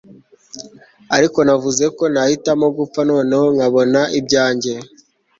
ariko 1.15 1.37
navuze 1.47 1.85
ko 1.97 2.03
nahitamo 2.13 2.65
gupfa 2.77 2.99
noneho 3.11 3.45
nkabona 3.55 3.99
ibyanjye 4.19 4.73